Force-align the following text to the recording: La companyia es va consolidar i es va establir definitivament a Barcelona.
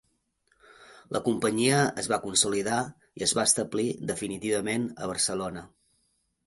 La 1.15 1.21
companyia 1.27 1.83
es 2.05 2.09
va 2.13 2.19
consolidar 2.25 2.81
i 3.21 3.27
es 3.29 3.35
va 3.41 3.47
establir 3.51 3.87
definitivament 4.15 4.93
a 5.03 5.13
Barcelona. 5.15 5.69